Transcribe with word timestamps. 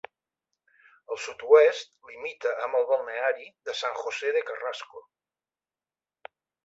Al 1.15 1.19
sud-oest 1.25 1.91
limita 2.11 2.53
amb 2.67 2.79
el 2.79 2.87
balneari 2.93 3.45
de 3.69 3.79
San 3.83 4.01
José 4.01 4.33
de 4.39 4.43
Carrasco. 4.49 5.03